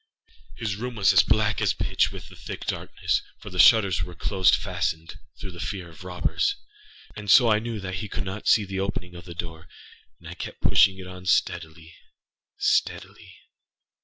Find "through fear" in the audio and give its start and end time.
5.39-5.89